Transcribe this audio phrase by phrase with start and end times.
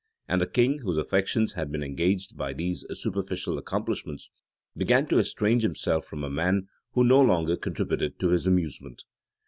[0.27, 4.31] And the king, whose affections had been engaged by these superficial accomplishments,
[4.75, 9.03] began to estrange himself from a man who no longer contributed to his amusement.